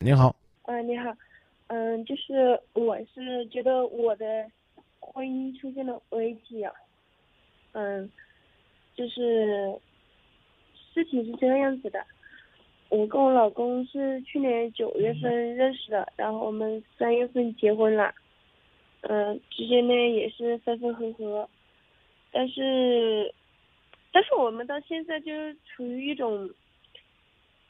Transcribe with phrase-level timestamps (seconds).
[0.00, 1.12] 您好，啊，你好，
[1.66, 4.48] 嗯，就是我是觉得我的
[5.00, 6.72] 婚姻出现了危机啊，
[7.72, 8.08] 嗯，
[8.94, 9.76] 就是
[10.94, 12.06] 事情是这个样子的，
[12.90, 18.14] 我跟我老公是去年九月份认识的，然后我们三月份结婚了，
[19.00, 21.50] 嗯，之间呢也是分分合合，
[22.30, 23.34] 但是，
[24.12, 26.48] 但是我们到现在就是处于一种。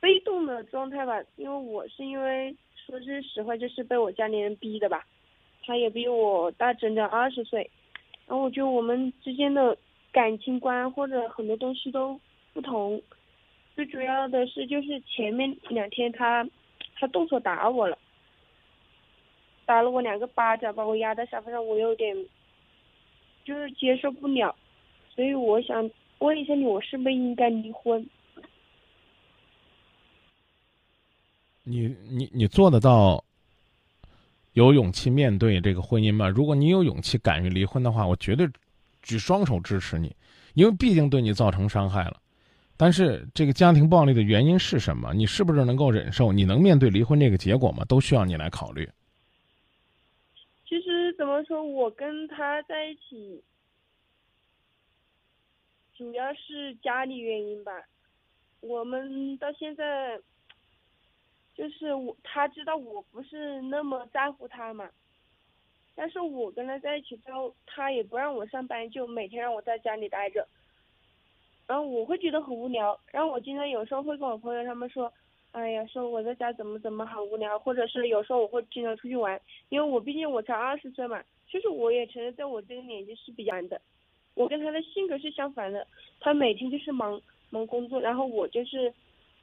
[0.00, 2.56] 被动的状态吧，因为我是因为
[2.86, 5.04] 说句实话，就是被我家里人逼的吧，
[5.62, 7.70] 他也比我大整整二十岁，
[8.26, 9.76] 然后我觉得我们之间的
[10.10, 12.18] 感情观或者很多东西都
[12.54, 13.00] 不同，
[13.76, 16.48] 最主要的是就是前面两天他
[16.98, 17.98] 他动手打我了，
[19.66, 22.16] 打了我两个巴掌，把我压在沙发上，我有点
[23.44, 24.56] 就是接受不了，
[25.14, 28.08] 所以我想问一下你，我是不是应该离婚？
[31.70, 33.24] 你你你做得到
[34.54, 36.28] 有勇气面对这个婚姻吗？
[36.28, 38.48] 如果你有勇气敢于离婚的话，我绝对
[39.02, 40.14] 举双手支持你，
[40.54, 42.20] 因为毕竟对你造成伤害了。
[42.76, 45.14] 但是这个家庭暴力的原因是什么？
[45.14, 46.32] 你是不是能够忍受？
[46.32, 47.84] 你能面对离婚这个结果吗？
[47.84, 48.88] 都需要你来考虑。
[50.68, 53.40] 其实怎么说，我跟他在一起，
[55.96, 57.70] 主要是家里原因吧。
[58.60, 60.18] 我们到现在。
[61.54, 64.88] 就是我，他知道我不是那么在乎他嘛，
[65.94, 70.48] 但是我跟他在一起之后，他也不让我上班，就每天让我在家里待着，
[71.66, 75.12] 然后我会觉得很无聊，然后我经常有时候会跟我朋友他们说，
[75.50, 83.78] 哎呀，说我在家怎么怎么好无聊，或者是有时候我会经常出去玩，因为我毕竟我才二十岁嘛，其实我也承认在我这个年纪是比较的，
[84.34, 85.86] 我跟他的性格是相反的，
[86.20, 88.94] 他每天就是忙忙工作，然后我就是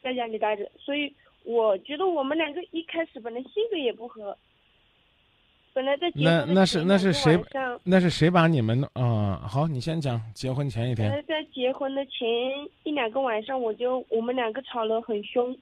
[0.00, 1.14] 在家里待着，所以。
[1.46, 4.36] 我觉得我们两个一开始本来性格也不合，
[5.72, 7.38] 本来在那那是那是谁？
[7.84, 9.36] 那是谁把你们啊？
[9.48, 11.24] 好，你先讲结婚前一天。
[11.28, 12.28] 在结婚的前
[12.82, 15.56] 一两个晚上，我就我们两个吵得很凶，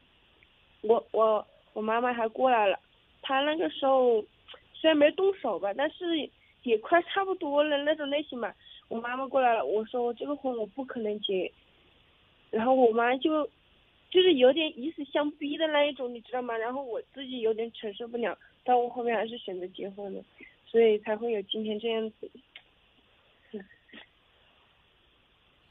[0.81, 2.81] 我我我妈妈还过来了，
[3.21, 4.25] 她那个时候
[4.73, 6.17] 虽然没动手吧，但是
[6.63, 8.51] 也快差不多了那种类型嘛。
[8.89, 11.53] 我妈妈过来了，我说这个婚我不可能结，
[12.51, 13.47] 然后我妈就。
[14.15, 16.57] 就是有点以死相逼的那一种，你知道吗？
[16.57, 20.23] 然后我自己有点承受不了，但我后面还是选择结婚了，
[20.69, 22.31] 所以才会有今天这样子。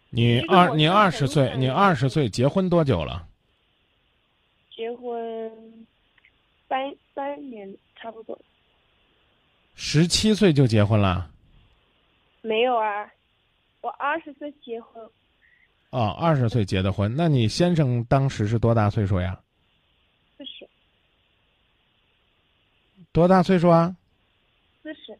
[0.09, 3.25] 你二你二十岁，你二十岁结婚多久了？
[4.69, 5.87] 结婚
[6.67, 8.37] 三三年差不多。
[9.73, 11.31] 十七岁就结婚了？
[12.41, 13.09] 没有啊，
[13.79, 15.09] 我二十岁结婚。
[15.93, 19.39] 哦，二十岁结的婚，那你先生当时是多大岁数呀？
[20.35, 20.67] 四十。
[23.11, 23.95] 多大岁数啊？
[24.81, 25.15] 四十。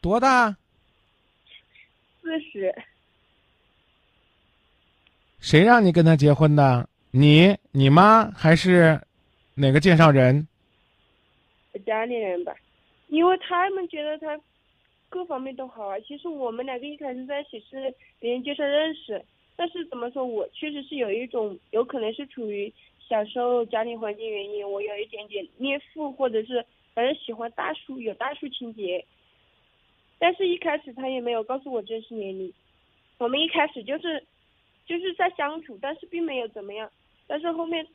[0.00, 0.56] 多大？
[2.22, 2.74] 四十。
[5.38, 6.88] 谁让你跟他结婚的？
[7.10, 8.98] 你、你妈还是
[9.52, 10.48] 哪个介绍人？
[11.84, 12.54] 家里人吧，
[13.08, 14.40] 因为他们觉得他。
[15.10, 19.24] 各方面都好啊，其实我们两个一开始在一起是别人介绍认识，
[19.56, 22.70] 但是怎么说，我确实是有一种有可能是处于
[23.08, 29.02] 小时候家庭环境原因，我有一点点恋父，或者是反正喜欢大叔，有大叔情节。
[30.18, 32.52] 但是一开始他也没有告诉我真实年龄，
[33.16, 34.22] 我们一开始就是
[34.84, 36.90] 就是在相处，但是并没有怎么样。
[37.26, 37.86] 但是后面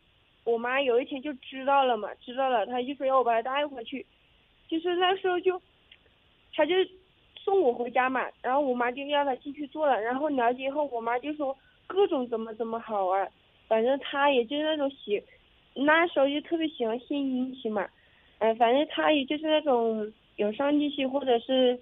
[0.46, 4.04] 我妈有一天就知道了嘛，知道了，她就说要我把他带回去，
[4.68, 5.62] 就是那时候就
[6.56, 6.74] 他就。
[7.44, 11.56] 送我回家嘛，然后我妈就让他进去坐了，然后了解以后，我妈就说
[11.88, 13.28] 各种怎么怎么好啊，
[13.68, 15.22] 反正他也就是那种喜，
[15.74, 17.86] 那时候就特别喜欢献殷勤嘛，
[18.40, 21.78] 嗯，反正他也就是那种有上进心或者是，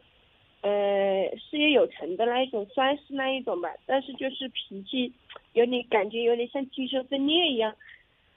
[0.62, 5.12] 呃，事业有成的那一种，算是那一种吧，但是就是脾气
[5.54, 7.74] 有点感觉有点像精神分裂一样，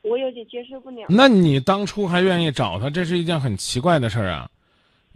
[0.03, 1.07] 我有点接受不了。
[1.09, 4.51] 那你当初还愿意找他，这是一件很奇怪的事儿啊。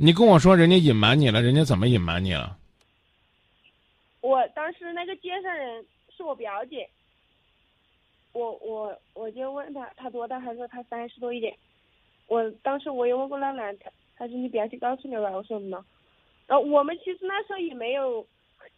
[0.01, 2.57] 你跟我说，人家隐瞒你了，人家怎么隐瞒你了？
[4.21, 5.85] 我当时那个介绍人
[6.17, 6.89] 是我表姐，
[8.31, 11.53] 我我我就问他他多大，他说他三十多一点。
[12.29, 13.87] 我当时我也问过那男的，
[14.17, 15.85] 他说你表姐告诉你了，我说呢。
[16.47, 18.25] 然后我们其实那时候也没有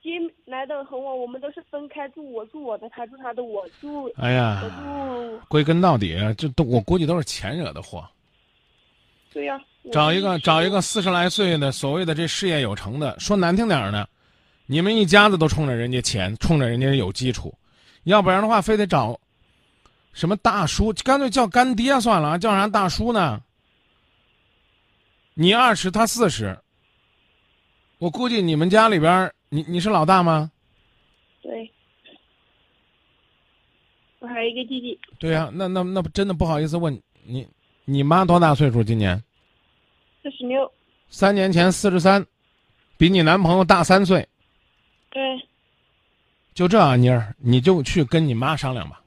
[0.02, 0.12] 接
[0.46, 4.10] 来的很晚，我们都是分开住，我住我的，他住他的，我住。
[4.16, 4.62] 哎呀，
[5.50, 8.08] 归根到底，这都我估计都是钱惹的祸。
[9.32, 9.60] 对呀。
[9.90, 14.06] 找一个找一个四十来岁的所谓的这事业有成的，说难听点儿呢，
[14.66, 17.56] 你们一家子都冲着人家钱，冲着人家有基础，
[18.04, 19.18] 要不然的话，非得找
[20.12, 23.42] 什么大叔，干脆叫干爹算了，叫啥大叔呢？
[25.32, 26.58] 你二十，他四十。
[27.96, 30.50] 我估计你们家里边，你你是老大吗？
[31.40, 31.72] 对，
[34.18, 35.00] 我还有一个弟弟。
[35.18, 37.48] 对呀、那那那真的不好意思问你，
[37.84, 38.82] 你妈多大岁数？
[38.82, 39.22] 今年
[40.22, 40.70] 四十六。
[41.08, 42.24] 三年前四十三，
[42.96, 44.26] 比你男朋友大三岁。
[45.10, 45.20] 对，
[46.54, 49.02] 就这啊，妮儿，你就去跟你妈商量吧。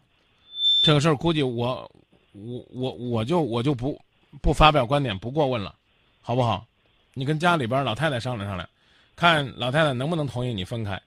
[0.84, 1.90] 这个事儿估计我，
[2.34, 3.98] 我我我就我就不
[4.42, 5.74] 不发表观点，不过问了，
[6.22, 6.66] 好不好？
[7.14, 8.68] 你跟家里边老太太商量商量，
[9.16, 11.02] 看老太太能不能同意你分开，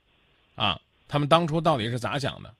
[0.54, 2.54] 啊，他们当初到底是咋想的？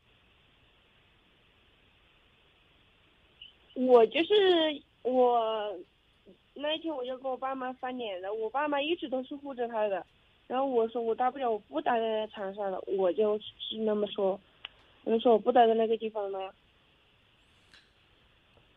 [3.75, 5.79] 我就是我，
[6.55, 10.05] 那一天我就跟我爸妈翻脸了，我爸妈一直都是护着他的，
[10.49, 14.39] 然后我说我大不了我不待在长沙了，我就是那么说，
[15.05, 16.53] 我就说我不待在那个地方了，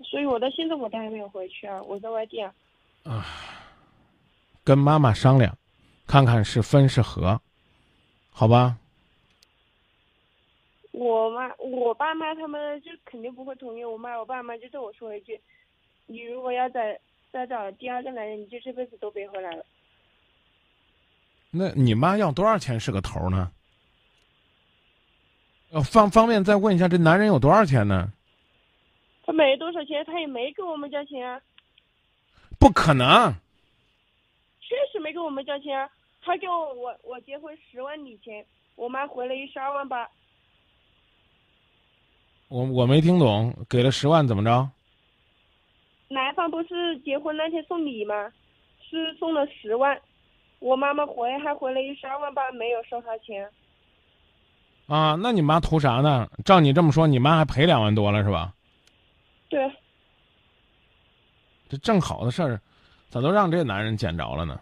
[0.03, 2.53] 所以我到现在我都还没有回去啊，我在外地啊。
[4.63, 5.57] 跟妈妈商量，
[6.05, 7.41] 看看是分是合，
[8.29, 8.77] 好吧？
[10.91, 13.83] 我妈、我爸妈他们就肯定不会同意。
[13.83, 15.39] 我妈、我爸妈就对我说一句
[16.11, 16.99] ：“你如果要再
[17.31, 19.63] 再找第二个男人，你就这辈子都别回来了。
[21.51, 23.51] 那你妈要多少钱是个头呢？
[25.71, 28.11] 呃，方方便再问一下，这男人有多少钱呢？”
[29.23, 31.39] 他没多少钱，他也没给我们交钱啊，
[32.59, 33.31] 不可能，
[34.59, 35.87] 确实没给我们交钱啊。
[36.23, 38.43] 他给我我我结婚十万礼钱，
[38.75, 40.09] 我妈回了一十二万八。
[42.47, 44.67] 我我没听懂，给了十万怎么着？
[46.09, 48.31] 男方不是结婚那天送礼吗？
[48.89, 49.99] 是送了十万，
[50.57, 53.47] 我妈妈回还回了一十二万八，没有收他钱。
[54.87, 56.27] 啊，那你妈图啥呢？
[56.43, 58.51] 照你这么说，你妈还赔两万多了是吧？
[59.49, 59.71] 对，
[61.69, 62.59] 这正好的事儿，
[63.09, 64.59] 咋都让这男人捡着了呢？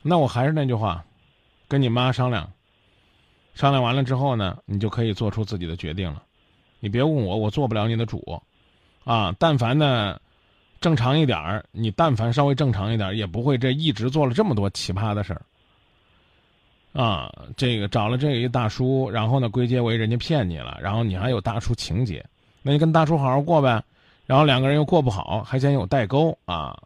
[0.00, 1.04] 那我还是那句话，
[1.68, 2.50] 跟你妈商量，
[3.52, 6.22] 商量完了之后呢，你就可以做出自己的决定了。
[6.80, 8.42] 你别问我，我做不了你的主，
[9.04, 10.18] 啊，但凡呢
[10.80, 15.42] 正常一点儿，你但凡稍微正常一点儿，也不会这一直做了这么多奇葩的事儿。
[16.92, 22.24] 啊，这个找了这一大叔，然后呢归结为人家骗你了，然后你还有大叔情节，
[22.62, 23.82] 那你跟大叔好好过呗。
[24.26, 26.78] 然后两个人又过不好，还嫌有代沟啊。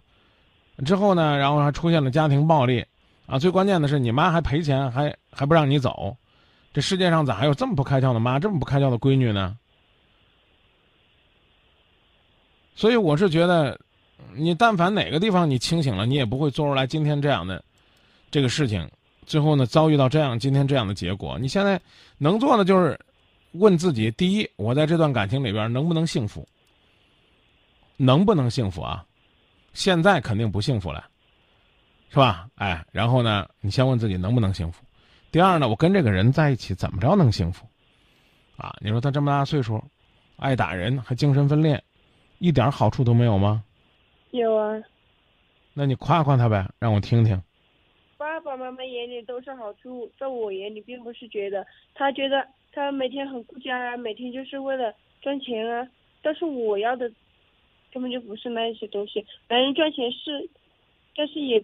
[0.85, 2.85] 之后呢，然后还出现了家庭暴力
[3.27, 3.39] 啊。
[3.39, 6.17] 最关键的是，你妈还赔钱，还还不让你走。
[6.73, 9.57] 这世界上咋还有这么不开窍的妈，这么不开窍的闺女呢？
[12.79, 13.77] 所以我是觉得，
[14.37, 17.61] 你但凡哪个地方你清醒了，你也不会做出来今天这样的
[18.31, 18.89] 这个事情，
[19.27, 21.37] 最后呢遭遇到这样今天这样的结果。
[21.41, 21.81] 你现在
[22.19, 22.97] 能做的就是
[23.55, 26.47] 问自己：第一，我在这段感情里边能不能幸福？
[27.97, 29.05] 能不能幸福啊？
[29.73, 31.05] 现在肯定不幸福了，
[32.11, 32.47] 是吧？
[32.55, 34.85] 哎，然后呢，你先问自己能不能幸福。
[35.33, 37.67] 第二呢，我跟这个人在一起怎么着能幸福？
[38.57, 39.83] 啊，你说他这么大岁数，
[40.37, 41.83] 爱打人，还精神分裂，
[42.39, 43.65] 一点好处都没有吗？
[44.31, 44.83] 有啊，
[45.75, 47.43] 那你夸夸他呗，让我听听。
[48.17, 55.89] 爸爸妈妈眼里都是好处，在我眼里并不是觉得，他觉得他每天很顾家啊，每天就是为了赚钱啊。
[56.21, 57.11] 但是我要的
[57.93, 59.25] 根本就不是那些东西。
[59.49, 60.51] 男人赚钱是，
[61.17, 61.59] 但是也，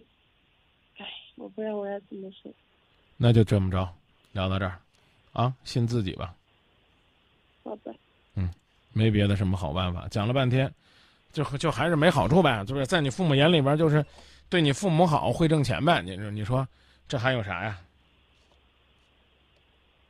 [0.97, 2.51] 唉，我不知道我要怎么说。
[3.17, 3.87] 那就这么着，
[4.31, 4.79] 聊到这儿，
[5.33, 6.33] 啊，信自己吧，
[7.63, 7.93] 好吧，
[8.97, 10.07] 没别的什么好办法。
[10.09, 10.73] 讲了半天，
[11.33, 14.03] 就就还是没好处呗，就是在你父母眼里边，就是
[14.47, 16.01] 对你父母好，会挣钱呗。
[16.01, 16.65] 你说，你说
[17.05, 17.77] 这还有啥呀？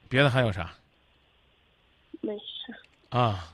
[0.08, 0.72] 别的还有啥
[2.22, 2.75] 没事。
[3.10, 3.51] 啊？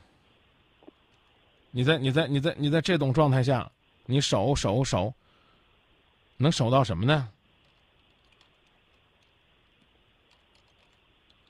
[1.71, 3.71] 你在你在你在你在这种状态下，
[4.05, 5.13] 你守守守，
[6.35, 7.29] 能守到什么呢？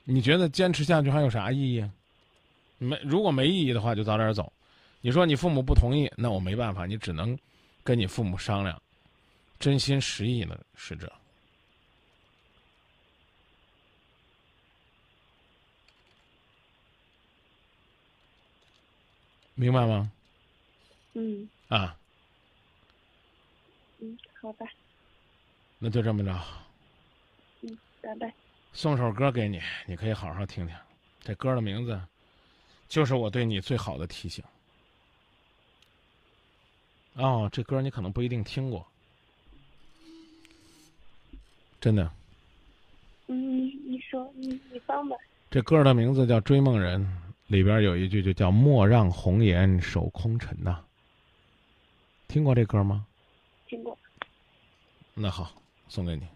[0.04, 1.90] 你觉得坚持下去还有啥意义啊？
[2.82, 4.52] 没，如果没意义的话，就早点走。
[5.00, 7.38] 你说你父母不同意，那我没办法，你只能
[7.84, 8.80] 跟你父母商量，
[9.58, 11.10] 真心实意的是这。
[19.54, 20.10] 明白吗？
[21.14, 21.96] 嗯啊，
[24.00, 24.66] 嗯，好吧，
[25.78, 26.32] 那就这么着，
[27.60, 28.32] 嗯，拜拜。
[28.72, 30.74] 送首歌给你，你可以好好听听。
[31.20, 32.00] 这歌的名字，
[32.92, 34.44] 就是我对你最好的提醒。
[37.14, 38.86] 哦，这歌你可能不一定听过，
[41.80, 42.12] 真的。
[43.28, 45.16] 嗯，你你说，你你放吧。
[45.50, 47.00] 这歌的名字叫《追梦人》，
[47.46, 50.84] 里边有一句就叫“莫让红颜守空尘”呐。
[52.28, 53.06] 听过这歌吗？
[53.66, 53.96] 听过。
[55.14, 55.50] 那好，
[55.88, 56.28] 送给你，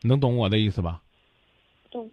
[0.00, 1.02] 能懂我的意思吧？
[1.90, 2.10] 懂。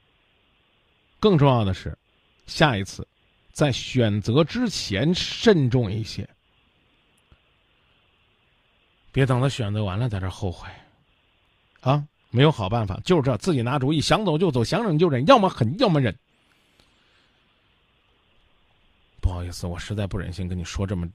[1.18, 1.98] 更重要的是，
[2.46, 3.08] 下一次
[3.56, 6.28] 在选择之前慎重一些，
[9.14, 10.68] 别等他选择完了在这后悔。
[11.80, 16.14] 啊，没有好办法，就是这，自己拿主意，想走就走，想忍就忍，要么狠，要么忍。
[19.22, 21.10] 不好意思，我实在不忍心跟你说这么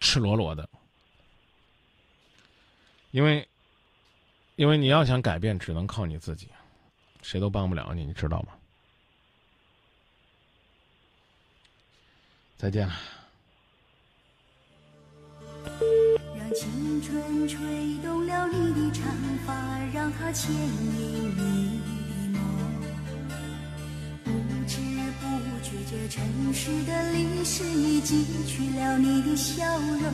[0.00, 0.66] 赤裸裸的。
[3.10, 3.46] 因为，
[4.54, 6.48] 因为你要想改变，只能靠你自己，
[7.20, 8.54] 谁都帮不了你，你知道吗？
[12.58, 12.94] 再见了。
[16.36, 17.58] 让青春吹
[18.02, 19.04] 动了你的长
[19.46, 19.52] 发，
[19.92, 22.40] 让它牵引你的梦。
[24.24, 24.30] 不
[24.66, 24.80] 知
[25.20, 25.24] 不
[25.62, 30.12] 觉，这城市的历史已记取了你的笑容。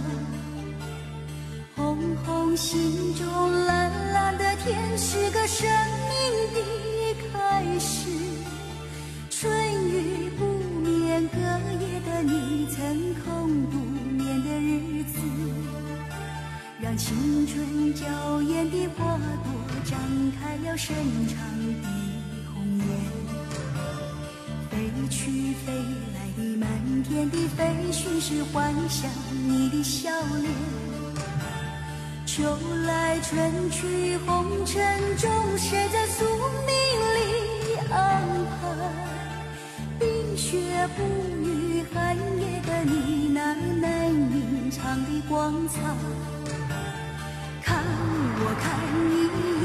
[1.77, 3.25] 红红心中
[3.65, 5.69] 蓝蓝的天，是个生
[33.33, 36.23] 春去，红尘中，谁在宿
[36.67, 36.75] 命
[37.17, 38.61] 里安排？
[39.99, 41.03] 冰雪不
[41.43, 45.81] 语，寒夜的你，那难隐藏的光彩。
[47.65, 47.83] 看
[48.37, 48.65] 我看
[49.09, 49.13] 一
[49.63, 49.65] 眼，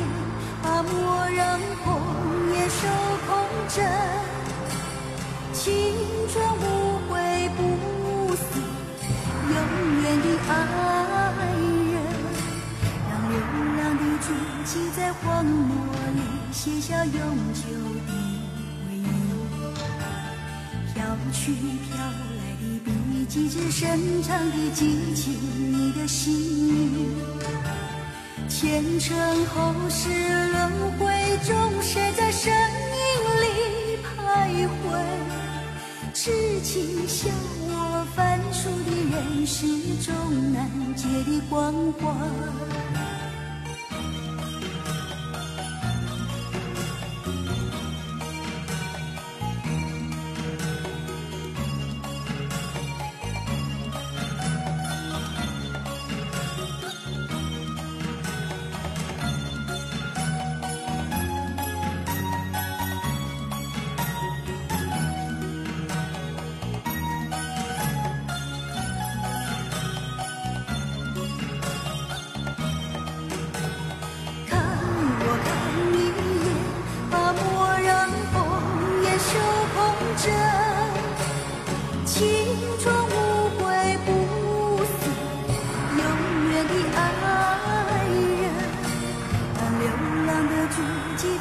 [0.64, 1.86] 把莫让红
[2.54, 2.88] 颜守
[3.28, 3.30] 空
[3.68, 3.76] 枕。
[5.52, 5.94] 青
[6.32, 6.64] 春无
[7.10, 7.20] 悔
[7.58, 7.60] 不
[8.34, 8.46] 死，
[9.50, 9.56] 永
[10.04, 10.87] 远的爱。
[15.28, 15.76] 荒漠
[16.16, 16.22] 里
[16.54, 17.14] 写下永
[17.54, 17.62] 久
[18.08, 18.12] 的
[18.88, 19.04] 回忆，
[20.94, 21.04] 飘
[21.34, 22.88] 去飘来的笔
[23.28, 25.34] 迹，只深藏的激情，
[25.74, 26.96] 你的心语。
[28.48, 31.06] 前尘后世轮回
[31.46, 32.58] 中，谁在身影
[33.44, 33.46] 里
[34.02, 34.80] 徘徊？
[36.14, 36.32] 痴
[36.62, 37.28] 情笑
[37.68, 39.68] 我凡俗的人世
[40.02, 40.14] 中
[40.54, 42.08] 难解的关怀。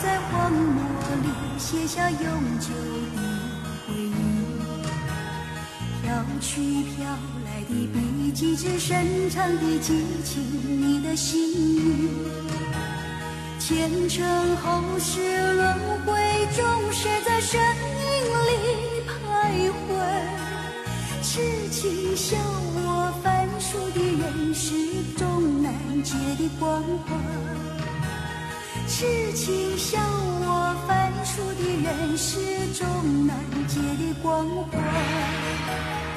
[0.02, 0.82] 在荒漠
[1.22, 1.28] 里
[1.58, 2.18] 写下永
[2.58, 2.68] 久
[3.14, 3.20] 的
[3.86, 4.10] 回忆，
[6.02, 6.06] 飘
[6.40, 7.04] 去飘
[7.44, 10.42] 来的笔迹，只深藏的激情，
[10.80, 12.08] 你的心语。
[13.58, 15.20] 前尘后世
[15.54, 15.74] 轮
[16.06, 16.14] 回
[16.56, 17.64] 中，谁在身影
[18.46, 18.50] 里
[19.06, 19.92] 徘徊？
[21.22, 24.72] 痴情笑我凡俗的人世
[25.18, 27.14] 中难解的关怀，
[28.86, 31.06] 痴情笑我凡。
[31.26, 32.38] 俗的人世
[32.72, 36.15] 终难解的关怀。